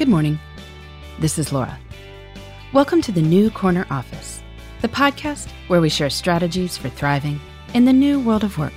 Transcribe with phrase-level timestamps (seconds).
[0.00, 0.40] Good morning.
[1.18, 1.78] This is Laura.
[2.72, 4.40] Welcome to the New Corner Office,
[4.80, 7.38] the podcast where we share strategies for thriving
[7.74, 8.72] in the new world of work,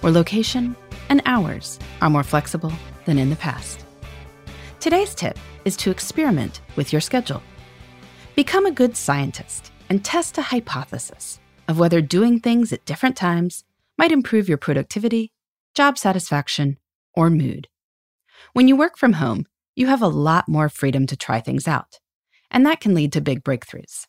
[0.00, 0.74] where location
[1.10, 2.72] and hours are more flexible
[3.04, 3.84] than in the past.
[4.80, 7.42] Today's tip is to experiment with your schedule.
[8.34, 13.64] Become a good scientist and test a hypothesis of whether doing things at different times
[13.98, 15.32] might improve your productivity,
[15.74, 16.78] job satisfaction,
[17.12, 17.68] or mood.
[18.54, 19.44] When you work from home,
[19.76, 22.00] you have a lot more freedom to try things out,
[22.50, 24.06] and that can lead to big breakthroughs.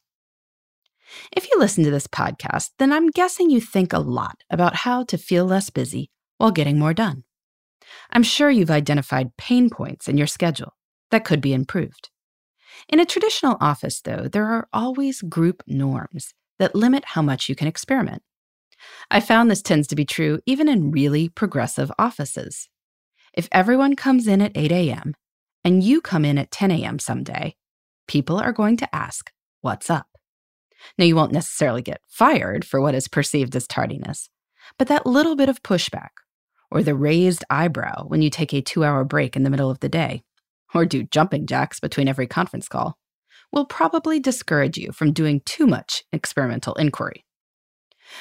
[1.36, 5.04] If you listen to this podcast, then I'm guessing you think a lot about how
[5.04, 7.26] to feel less busy while getting more done.
[8.12, 10.74] I'm sure you've identified pain points in your schedule
[11.12, 12.09] that could be improved.
[12.90, 17.56] In a traditional office, though, there are always group norms that limit how much you
[17.56, 18.24] can experiment.
[19.12, 22.70] I found this tends to be true even in really progressive offices.
[23.34, 25.14] If everyone comes in at 8 a.m
[25.67, 26.97] and you come in at 10 a.m.
[26.97, 27.53] someday,
[28.07, 30.07] people are going to ask, What's up?
[30.97, 34.29] Now, you won't necessarily get fired for what is perceived as tardiness,
[34.78, 36.11] but that little bit of pushback,
[36.72, 39.81] or the raised eyebrow when you take a two hour break in the middle of
[39.81, 40.23] the day,
[40.73, 42.97] or do jumping jacks between every conference call,
[43.51, 47.25] will probably discourage you from doing too much experimental inquiry.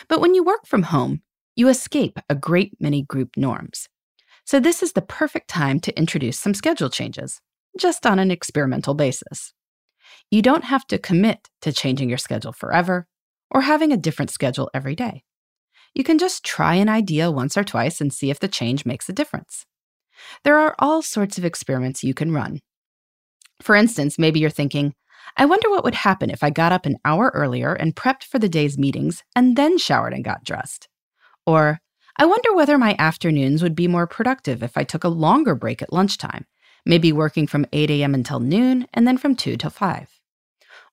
[0.09, 1.23] But when you work from home,
[1.55, 3.89] you escape a great many group norms.
[4.47, 7.41] So, this is the perfect time to introduce some schedule changes,
[7.79, 9.53] just on an experimental basis.
[10.31, 13.09] You don't have to commit to changing your schedule forever
[13.51, 15.25] or having a different schedule every day.
[15.95, 19.09] You can just try an idea once or twice and see if the change makes
[19.09, 19.67] a difference.
[20.45, 22.61] There are all sorts of experiments you can run.
[23.63, 24.95] For instance, maybe you're thinking,
[25.37, 28.39] I wonder what would happen if I got up an hour earlier and prepped for
[28.39, 30.89] the day's meetings and then showered and got dressed.
[31.47, 31.81] Or,
[32.19, 35.83] I wonder whether my afternoons would be more productive if I took a longer break
[35.83, 36.47] at lunchtime,
[36.87, 38.15] maybe working from 8 a.m.
[38.15, 40.21] until noon and then from 2 till 5.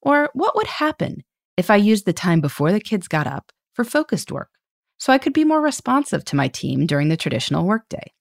[0.02, 1.24] Or what would happen
[1.56, 4.50] if I used the time before the kids got up for focused work
[4.98, 8.12] so I could be more responsive to my team during the traditional workday?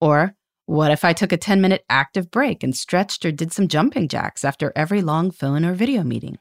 [0.00, 0.34] Or
[0.64, 4.08] what if I took a 10 minute active break and stretched or did some jumping
[4.08, 6.38] jacks after every long phone or video meeting?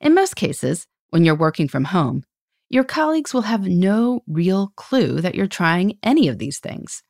[0.00, 2.24] In most cases, when you're working from home,
[2.72, 7.02] your colleagues will have no real clue that you're trying any of these things.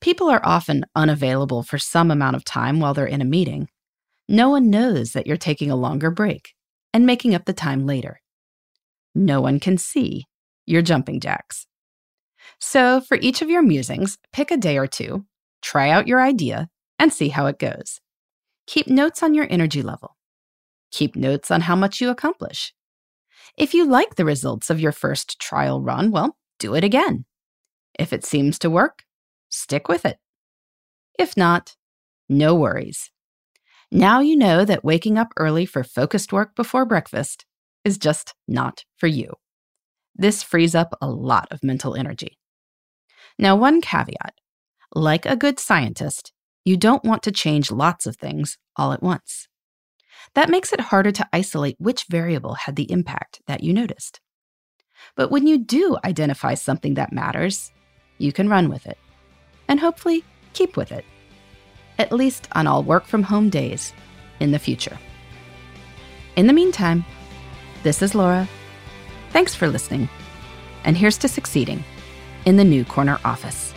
[0.00, 3.68] People are often unavailable for some amount of time while they're in a meeting.
[4.28, 6.52] No one knows that you're taking a longer break
[6.92, 8.20] and making up the time later.
[9.14, 10.26] No one can see
[10.66, 11.68] your jumping jacks.
[12.58, 15.24] So, for each of your musings, pick a day or two,
[15.62, 18.00] try out your idea, and see how it goes.
[18.66, 20.16] Keep notes on your energy level.
[20.90, 22.72] Keep notes on how much you accomplish.
[23.58, 27.24] If you like the results of your first trial run, well, do it again.
[27.98, 29.02] If it seems to work,
[29.48, 30.18] stick with it.
[31.18, 31.74] If not,
[32.28, 33.10] no worries.
[33.90, 37.44] Now you know that waking up early for focused work before breakfast
[37.84, 39.34] is just not for you.
[40.14, 42.38] This frees up a lot of mental energy.
[43.40, 44.34] Now, one caveat
[44.94, 46.32] like a good scientist,
[46.64, 49.48] you don't want to change lots of things all at once.
[50.38, 54.20] That makes it harder to isolate which variable had the impact that you noticed.
[55.16, 57.72] But when you do identify something that matters,
[58.18, 58.98] you can run with it
[59.66, 61.04] and hopefully keep with it,
[61.98, 63.92] at least on all work from home days
[64.38, 64.96] in the future.
[66.36, 67.04] In the meantime,
[67.82, 68.48] this is Laura.
[69.30, 70.08] Thanks for listening,
[70.84, 71.82] and here's to succeeding
[72.44, 73.74] in the new corner office.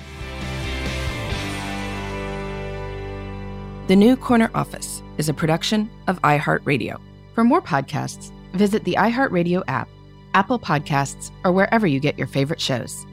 [3.87, 7.00] The New Corner Office is a production of iHeartRadio.
[7.35, 9.88] For more podcasts, visit the iHeartRadio app,
[10.33, 13.06] Apple Podcasts, or wherever you get your favorite shows.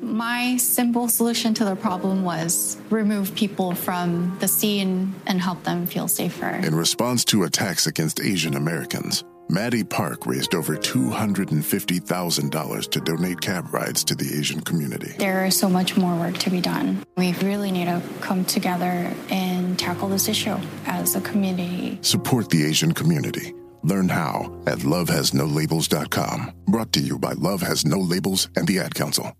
[0.00, 5.86] My simple solution to the problem was remove people from the scene and help them
[5.86, 6.48] feel safer.
[6.48, 13.72] In response to attacks against Asian Americans, Maddie Park raised over $250,000 to donate cab
[13.72, 15.12] rides to the Asian community.
[15.18, 17.04] There is so much more work to be done.
[17.16, 20.56] We really need to come together and tackle this issue
[20.86, 22.00] as a community.
[22.02, 23.54] Support the Asian community.
[23.82, 26.52] Learn how at lovehasnolabels.com.
[26.66, 29.32] Brought to you by Love Has No Labels and the Ad Council.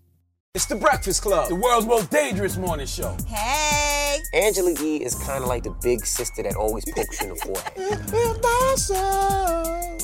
[0.55, 3.15] It's the Breakfast Club, the world's most dangerous morning show.
[3.27, 4.17] Hey!
[4.33, 7.35] Angela Yee is kind of like the big sister that always pokes you in the
[7.35, 7.73] forehead.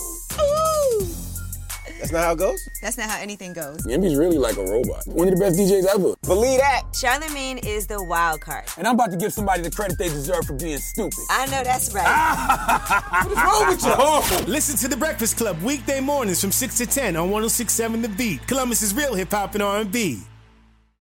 [2.14, 2.70] That's not how it goes?
[2.80, 3.88] That's not how anything goes.
[3.88, 5.02] Yemi's really like a robot.
[5.08, 6.14] One of the best DJs ever.
[6.22, 6.84] Believe that.
[6.94, 8.66] Charlemagne is the wild card.
[8.78, 11.18] And I'm about to give somebody the credit they deserve for being stupid.
[11.32, 12.06] I know that's right.
[13.24, 13.94] what is wrong with you?
[13.98, 14.46] Oh.
[14.48, 18.46] Listen to The Breakfast Club weekday mornings from 6 to 10 on 1067 The Beat.
[18.46, 20.22] Columbus is real hip hop and R&B.